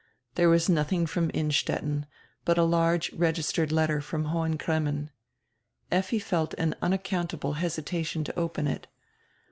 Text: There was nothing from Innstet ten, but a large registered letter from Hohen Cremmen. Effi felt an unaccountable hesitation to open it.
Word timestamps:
There 0.33 0.49
was 0.49 0.67
nothing 0.67 1.05
from 1.05 1.29
Innstet 1.31 1.81
ten, 1.81 2.07
but 2.43 2.57
a 2.57 2.63
large 2.63 3.13
registered 3.13 3.71
letter 3.71 4.01
from 4.01 4.25
Hohen 4.25 4.57
Cremmen. 4.57 5.11
Effi 5.91 6.17
felt 6.17 6.55
an 6.55 6.73
unaccountable 6.81 7.53
hesitation 7.53 8.23
to 8.23 8.35
open 8.39 8.65
it. 8.65 8.87